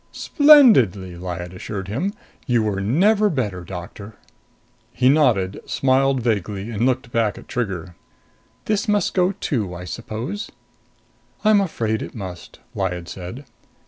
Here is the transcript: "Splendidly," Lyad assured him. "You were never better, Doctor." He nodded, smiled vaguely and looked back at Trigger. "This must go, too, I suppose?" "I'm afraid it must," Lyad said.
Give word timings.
"Splendidly," 0.11 1.15
Lyad 1.15 1.53
assured 1.53 1.87
him. 1.87 2.15
"You 2.47 2.63
were 2.63 2.81
never 2.81 3.29
better, 3.29 3.63
Doctor." 3.63 4.15
He 4.91 5.09
nodded, 5.09 5.59
smiled 5.67 6.23
vaguely 6.23 6.71
and 6.71 6.87
looked 6.87 7.11
back 7.11 7.37
at 7.37 7.47
Trigger. 7.47 7.93
"This 8.65 8.87
must 8.87 9.13
go, 9.13 9.33
too, 9.33 9.75
I 9.75 9.85
suppose?" 9.85 10.49
"I'm 11.45 11.61
afraid 11.61 12.01
it 12.01 12.15
must," 12.15 12.59
Lyad 12.73 13.07
said. 13.09 13.45